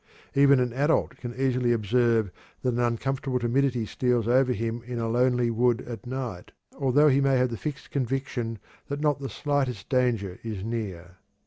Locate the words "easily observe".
1.35-2.31